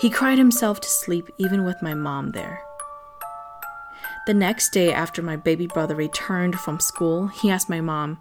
He 0.00 0.10
cried 0.10 0.38
himself 0.38 0.80
to 0.80 0.88
sleep 0.88 1.28
even 1.38 1.64
with 1.64 1.82
my 1.82 1.94
mom 1.94 2.32
there. 2.32 2.60
The 4.26 4.34
next 4.34 4.70
day, 4.70 4.92
after 4.92 5.22
my 5.22 5.36
baby 5.36 5.68
brother 5.68 5.94
returned 5.94 6.58
from 6.58 6.80
school, 6.80 7.28
he 7.28 7.48
asked 7.50 7.70
my 7.70 7.80
mom, 7.80 8.20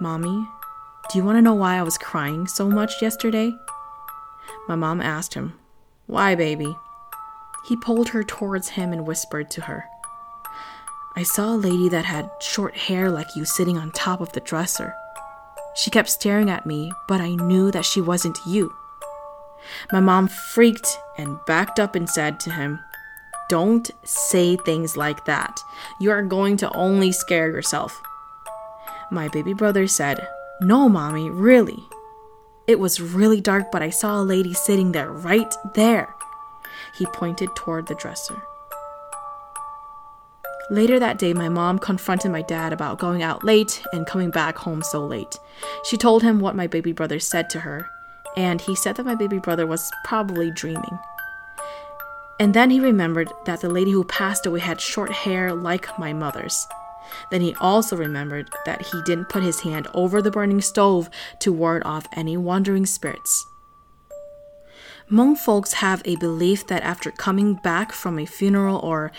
Mommy, 0.00 0.48
do 1.10 1.18
you 1.18 1.24
want 1.24 1.38
to 1.38 1.42
know 1.42 1.54
why 1.54 1.76
I 1.76 1.82
was 1.82 1.96
crying 1.98 2.48
so 2.48 2.68
much 2.68 3.00
yesterday? 3.00 3.52
My 4.66 4.74
mom 4.74 5.00
asked 5.00 5.34
him, 5.34 5.59
Why, 6.10 6.34
baby? 6.34 6.76
He 7.68 7.76
pulled 7.76 8.08
her 8.08 8.24
towards 8.24 8.70
him 8.70 8.92
and 8.92 9.06
whispered 9.06 9.48
to 9.52 9.60
her, 9.60 9.84
I 11.14 11.22
saw 11.22 11.54
a 11.54 11.56
lady 11.56 11.88
that 11.88 12.04
had 12.04 12.28
short 12.40 12.76
hair 12.76 13.08
like 13.12 13.36
you 13.36 13.44
sitting 13.44 13.78
on 13.78 13.92
top 13.92 14.20
of 14.20 14.32
the 14.32 14.40
dresser. 14.40 14.92
She 15.76 15.88
kept 15.88 16.08
staring 16.08 16.50
at 16.50 16.66
me, 16.66 16.90
but 17.06 17.20
I 17.20 17.36
knew 17.36 17.70
that 17.70 17.84
she 17.84 18.00
wasn't 18.00 18.38
you. 18.44 18.74
My 19.92 20.00
mom 20.00 20.26
freaked 20.26 20.98
and 21.16 21.38
backed 21.46 21.78
up 21.78 21.94
and 21.94 22.10
said 22.10 22.40
to 22.40 22.50
him, 22.50 22.80
Don't 23.48 23.88
say 24.02 24.56
things 24.56 24.96
like 24.96 25.26
that. 25.26 25.60
You 26.00 26.10
are 26.10 26.22
going 26.22 26.56
to 26.56 26.72
only 26.72 27.12
scare 27.12 27.52
yourself. 27.52 28.02
My 29.12 29.28
baby 29.28 29.52
brother 29.52 29.86
said, 29.86 30.26
No, 30.60 30.88
mommy, 30.88 31.30
really. 31.30 31.88
It 32.70 32.78
was 32.78 33.00
really 33.00 33.40
dark, 33.40 33.72
but 33.72 33.82
I 33.82 33.90
saw 33.90 34.20
a 34.20 34.22
lady 34.22 34.54
sitting 34.54 34.92
there, 34.92 35.10
right 35.10 35.52
there. 35.74 36.14
He 36.96 37.04
pointed 37.06 37.48
toward 37.56 37.88
the 37.88 37.96
dresser. 37.96 38.40
Later 40.70 41.00
that 41.00 41.18
day, 41.18 41.32
my 41.32 41.48
mom 41.48 41.80
confronted 41.80 42.30
my 42.30 42.42
dad 42.42 42.72
about 42.72 43.00
going 43.00 43.24
out 43.24 43.42
late 43.42 43.82
and 43.92 44.06
coming 44.06 44.30
back 44.30 44.56
home 44.56 44.82
so 44.82 45.04
late. 45.04 45.36
She 45.82 45.96
told 45.96 46.22
him 46.22 46.38
what 46.38 46.54
my 46.54 46.68
baby 46.68 46.92
brother 46.92 47.18
said 47.18 47.50
to 47.50 47.58
her, 47.58 47.88
and 48.36 48.60
he 48.60 48.76
said 48.76 48.94
that 48.94 49.04
my 49.04 49.16
baby 49.16 49.40
brother 49.40 49.66
was 49.66 49.90
probably 50.04 50.52
dreaming. 50.52 50.96
And 52.38 52.54
then 52.54 52.70
he 52.70 52.78
remembered 52.78 53.32
that 53.46 53.62
the 53.62 53.68
lady 53.68 53.90
who 53.90 54.04
passed 54.04 54.46
away 54.46 54.60
had 54.60 54.80
short 54.80 55.10
hair 55.10 55.52
like 55.52 55.98
my 55.98 56.12
mother's. 56.12 56.68
Then 57.30 57.40
he 57.40 57.54
also 57.60 57.96
remembered 57.96 58.50
that 58.66 58.86
he 58.86 59.02
didn't 59.02 59.28
put 59.28 59.42
his 59.42 59.60
hand 59.60 59.88
over 59.94 60.20
the 60.20 60.30
burning 60.30 60.60
stove 60.60 61.10
to 61.40 61.52
ward 61.52 61.82
off 61.84 62.06
any 62.12 62.36
wandering 62.36 62.86
spirits. 62.86 63.46
Hmong 65.10 65.36
folks 65.36 65.72
have 65.74 66.02
a 66.04 66.14
belief 66.16 66.68
that 66.68 66.84
after 66.84 67.10
coming 67.10 67.54
back 67.54 67.90
from 67.90 68.16
a 68.16 68.26
funeral 68.26 68.78
or 68.78 69.10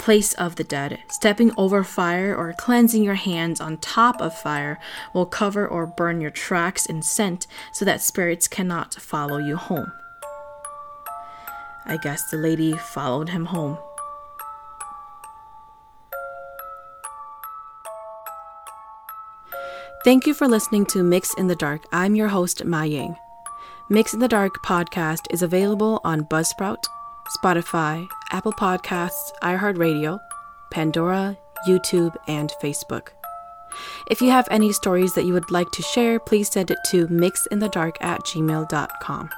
place 0.00 0.32
of 0.34 0.56
the 0.56 0.64
dead, 0.64 0.98
stepping 1.08 1.52
over 1.56 1.84
fire 1.84 2.34
or 2.34 2.52
cleansing 2.52 3.04
your 3.04 3.14
hands 3.14 3.60
on 3.60 3.76
top 3.78 4.20
of 4.20 4.36
fire 4.36 4.80
will 5.14 5.24
cover 5.24 5.66
or 5.66 5.86
burn 5.86 6.20
your 6.20 6.32
tracks 6.32 6.84
in 6.84 7.00
scent 7.00 7.46
so 7.72 7.84
that 7.84 8.02
spirits 8.02 8.48
cannot 8.48 8.94
follow 8.94 9.38
you 9.38 9.56
home. 9.56 9.92
I 11.84 11.96
guess 11.96 12.28
the 12.28 12.36
lady 12.36 12.72
followed 12.72 13.28
him 13.28 13.46
home. 13.46 13.78
Thank 20.06 20.24
you 20.24 20.34
for 20.34 20.46
listening 20.46 20.86
to 20.86 21.02
Mix 21.02 21.34
in 21.34 21.48
the 21.48 21.56
Dark. 21.56 21.82
I'm 21.90 22.14
your 22.14 22.28
host, 22.28 22.64
Ma 22.64 22.84
Yang. 22.84 23.16
Mix 23.90 24.14
in 24.14 24.20
the 24.20 24.28
Dark 24.28 24.62
podcast 24.64 25.26
is 25.32 25.42
available 25.42 26.00
on 26.04 26.26
Buzzsprout, 26.26 26.84
Spotify, 27.36 28.06
Apple 28.30 28.52
Podcasts, 28.52 29.32
iHeartRadio, 29.42 30.20
Pandora, 30.70 31.36
YouTube, 31.66 32.14
and 32.28 32.52
Facebook. 32.62 33.08
If 34.08 34.22
you 34.22 34.30
have 34.30 34.46
any 34.48 34.72
stories 34.72 35.12
that 35.14 35.24
you 35.24 35.32
would 35.32 35.50
like 35.50 35.72
to 35.72 35.82
share, 35.82 36.20
please 36.20 36.50
send 36.50 36.70
it 36.70 36.78
to 36.90 37.08
mixinthedark 37.08 37.96
at 38.00 38.20
gmail.com. 38.20 39.30